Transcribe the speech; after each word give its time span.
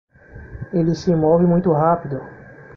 Ele 0.73 0.95
se 0.95 1.15
move 1.15 1.45
muito 1.45 1.71
rápido! 1.71 2.19